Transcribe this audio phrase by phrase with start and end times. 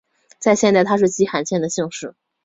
[0.39, 2.15] 在现代它是极罕见的姓氏。